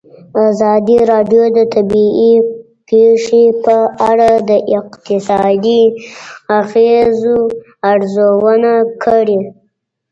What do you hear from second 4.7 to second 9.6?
اقتصادي اغېزو ارزونه کړې.